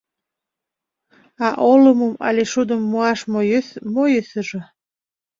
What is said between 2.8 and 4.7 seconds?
муаш мо йӧсыжӧ?